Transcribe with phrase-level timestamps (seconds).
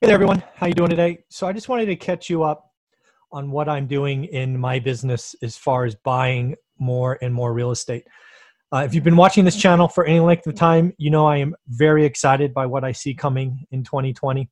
[0.00, 0.44] Hey everyone.
[0.54, 1.24] How you doing today?
[1.28, 2.70] So I just wanted to catch you up
[3.32, 7.72] on what I'm doing in my business as far as buying more and more real
[7.72, 8.06] estate.
[8.72, 11.38] Uh, if you've been watching this channel for any length of time, you know I
[11.38, 14.48] am very excited by what I see coming in 2020.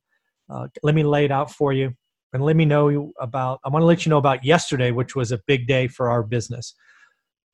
[0.49, 1.95] Uh, let me lay it out for you
[2.33, 5.31] and let me know about, I want to let you know about yesterday, which was
[5.31, 6.73] a big day for our business.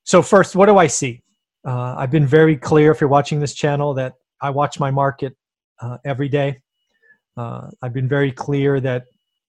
[0.03, 1.21] So, first, what do I see?
[1.63, 5.37] Uh, I've been very clear if you're watching this channel that I watch my market
[5.79, 6.59] uh, every day.
[7.37, 9.05] Uh, I've been very clear that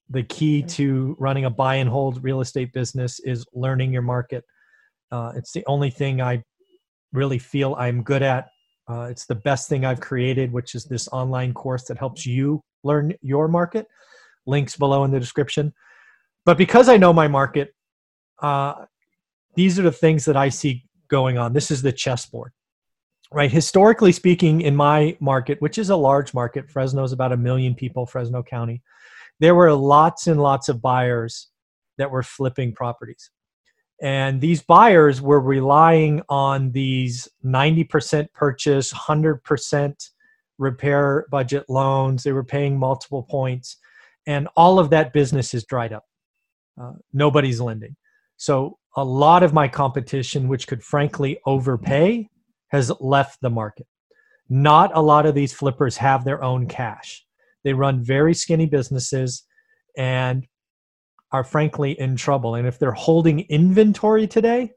[0.09, 4.43] the key to running a buy and hold real estate business is learning your market.
[5.11, 6.43] Uh, it's the only thing I
[7.13, 8.47] really feel I'm good at.
[8.87, 12.61] Uh, it's the best thing I've created, which is this online course that helps you
[12.83, 13.87] learn your market.
[14.45, 15.73] Links below in the description.
[16.45, 17.73] But because I know my market,
[18.41, 18.85] uh,
[19.55, 21.53] these are the things that I see going on.
[21.53, 22.51] This is the chessboard
[23.31, 23.51] right?
[23.51, 27.75] Historically speaking, in my market, which is a large market, Fresno is about a million
[27.75, 28.81] people, Fresno County,
[29.39, 31.49] there were lots and lots of buyers
[31.97, 33.31] that were flipping properties.
[34.01, 40.09] And these buyers were relying on these 90% purchase, 100%
[40.57, 42.23] repair budget loans.
[42.23, 43.77] They were paying multiple points.
[44.27, 46.05] And all of that business is dried up.
[46.79, 47.95] Uh, nobody's lending.
[48.37, 52.29] So a lot of my competition, which could frankly overpay,
[52.69, 53.87] has left the market.
[54.49, 57.25] Not a lot of these flippers have their own cash.
[57.63, 59.43] They run very skinny businesses
[59.97, 60.47] and
[61.31, 62.55] are frankly in trouble.
[62.55, 64.73] And if they're holding inventory today,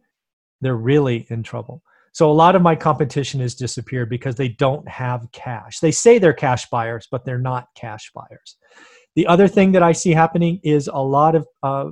[0.60, 1.82] they're really in trouble.
[2.12, 5.78] So a lot of my competition has disappeared because they don't have cash.
[5.80, 8.56] They say they're cash buyers, but they're not cash buyers.
[9.14, 11.90] The other thing that I see happening is a lot of uh,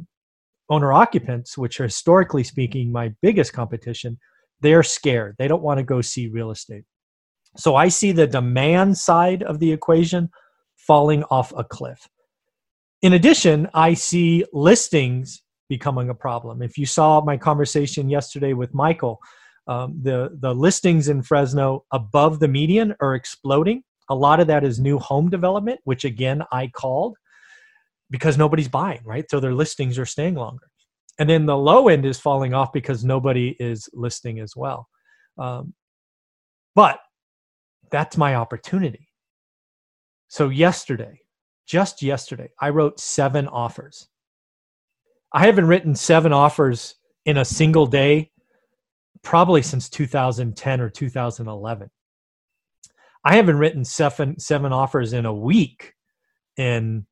[0.69, 4.19] owner occupants, which are historically speaking my biggest competition,
[4.61, 5.37] they're scared.
[5.39, 6.85] They don't want to go see real estate.
[7.57, 10.31] So I see the demand side of the equation
[10.77, 12.09] falling off a cliff.
[13.03, 16.62] In addition, I see listings becoming a problem.
[16.62, 19.21] If you saw my conversation yesterday with Michael,
[19.66, 23.83] um, the, the listings in Fresno above the median are exploding.
[24.09, 27.16] A lot of that is new home development, which again I called
[28.11, 29.28] because nobody's buying, right?
[29.28, 30.69] So their listings are staying longer
[31.19, 34.88] and then the low end is falling off because nobody is listing as well.
[35.38, 35.75] Um,
[36.75, 36.99] but
[37.91, 39.09] that's my opportunity.
[40.28, 41.21] So yesterday
[41.66, 44.09] just yesterday i wrote seven offers.
[45.32, 46.94] I haven't written seven offers
[47.27, 48.31] in a single day
[49.22, 51.91] probably since 2010 or 2011
[53.25, 55.94] i haven't written seven seven offers in a week
[56.56, 57.04] in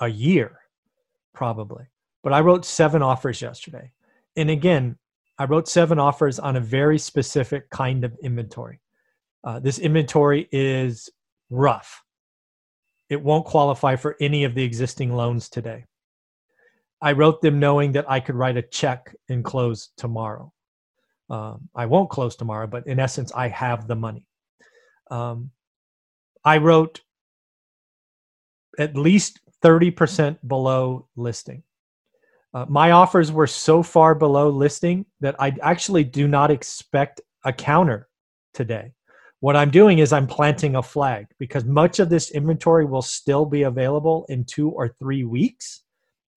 [0.00, 0.58] a year
[1.32, 1.84] probably
[2.22, 3.92] but I wrote seven offers yesterday.
[4.36, 4.96] And again,
[5.38, 8.80] I wrote seven offers on a very specific kind of inventory.
[9.44, 11.08] Uh, this inventory is
[11.50, 12.02] rough.
[13.08, 15.84] It won't qualify for any of the existing loans today.
[17.00, 20.52] I wrote them knowing that I could write a check and close tomorrow.
[21.30, 24.26] Um, I won't close tomorrow, but in essence, I have the money.
[25.10, 25.50] Um,
[26.44, 27.00] I wrote
[28.78, 31.62] at least 30% below listing.
[32.54, 37.52] Uh, my offers were so far below listing that I actually do not expect a
[37.52, 38.08] counter
[38.54, 38.92] today.
[39.40, 43.44] What I'm doing is I'm planting a flag because much of this inventory will still
[43.44, 45.82] be available in two or three weeks.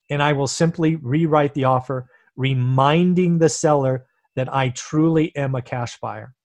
[0.10, 4.06] And I will simply rewrite the offer, reminding the seller
[4.36, 6.36] that I truly am a cash buyer.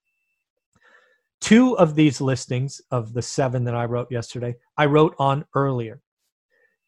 [1.41, 6.01] Two of these listings of the seven that I wrote yesterday, I wrote on earlier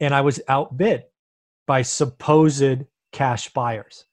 [0.01, 1.03] and I was outbid
[1.69, 4.05] by supposed cash buyers.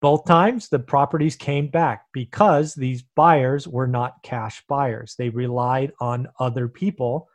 [0.00, 5.16] Both times the properties came back because these buyers were not cash buyers.
[5.18, 7.28] They relied on other people,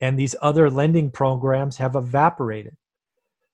[0.00, 2.76] and these other lending programs have evaporated.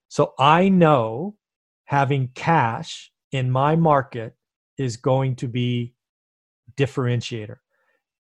[0.08, 1.36] So I know
[1.84, 4.34] having cash in my market
[4.78, 5.94] is going to be
[6.76, 7.56] differentiator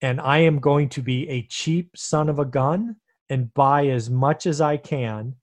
[0.02, 2.94] and i am going to be a cheap son of a gun
[3.30, 5.34] and buy as much as i can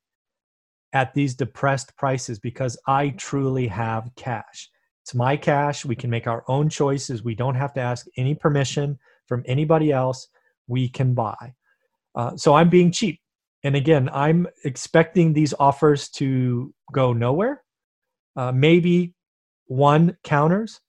[0.93, 4.69] at these depressed prices because I truly have cash.
[5.03, 5.85] It's my cash.
[5.85, 7.23] We can make our own choices.
[7.23, 8.97] We don't have to ask any permission
[9.27, 10.27] from anybody else.
[10.67, 11.53] We can buy.
[12.15, 13.19] Uh, so I'm being cheap.
[13.63, 17.63] And again, I'm expecting these offers to go nowhere.
[18.35, 19.13] Uh, maybe
[19.65, 20.79] one counters,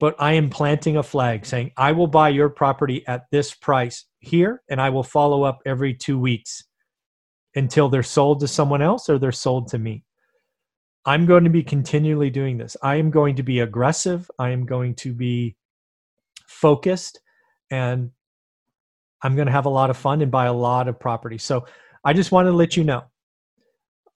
[0.00, 4.04] but I am planting a flag saying, I will buy your property at this price
[4.18, 6.64] here, and I will follow up every two weeks
[7.56, 10.04] until they're sold to someone else or they're sold to me.
[11.04, 12.76] I'm going to be continually doing this.
[12.82, 14.30] I am going to be aggressive.
[14.38, 15.56] I am going to be
[16.46, 17.20] focused
[17.70, 18.10] and
[19.22, 21.38] I'm going to have a lot of fun and buy a lot of property.
[21.38, 21.66] So
[22.04, 23.04] I just wanted to let you know.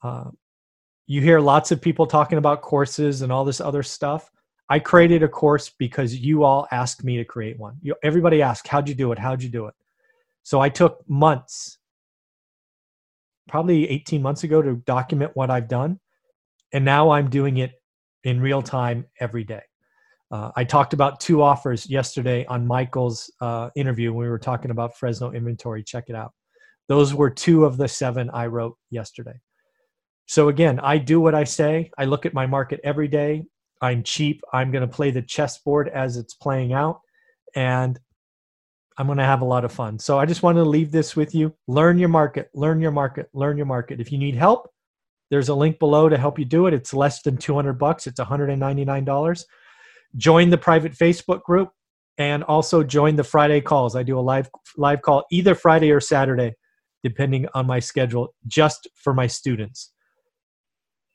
[0.03, 0.31] Uh,
[1.07, 4.31] you hear lots of people talking about courses and all this other stuff.
[4.69, 7.77] I created a course because you all asked me to create one.
[7.83, 9.19] You, everybody asked, How'd you do it?
[9.19, 9.75] How'd you do it?
[10.45, 11.79] So I took months,
[13.51, 15.99] probably 18 months ago, to document what I've done.
[16.73, 17.73] And now I'm doing it
[18.25, 19.63] in real time every day.
[20.31, 24.71] Uh, I talked about two offers yesterday on Michael's uh, interview when we were talking
[24.71, 25.83] about Fresno inventory.
[25.83, 26.33] Check it out.
[26.89, 29.41] Those were two of the seven I wrote yesterday.
[30.27, 31.91] So again, I do what I say.
[31.99, 33.45] I look at my market every day.
[33.81, 34.41] I'm cheap.
[34.53, 37.01] I'm going to play the chessboard as it's playing out,
[37.57, 37.99] and
[39.01, 39.99] I'm going to have a lot of fun.
[39.99, 41.55] So I just wanted to leave this with you.
[41.67, 43.99] Learn your market, learn your market, learn your market.
[43.99, 44.69] If you need help,
[45.31, 46.75] there's a link below to help you do it.
[46.75, 48.07] It's less than 200 bucks.
[48.07, 49.45] It's $199
[50.17, 51.71] join the private Facebook group
[52.19, 53.97] and also join the Friday calls.
[53.97, 56.55] I do a live live call either Friday or Saturday,
[57.03, 59.93] depending on my schedule, just for my students.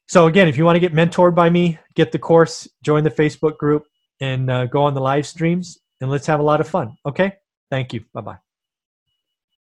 [0.07, 3.09] So again, if you want to get mentored by me, get the course, join the
[3.09, 3.83] Facebook group,
[4.19, 6.95] and uh, go on the live streams, and let's have a lot of fun.
[7.05, 7.33] Okay?
[7.75, 8.05] Thank you.
[8.13, 8.44] Bye bye.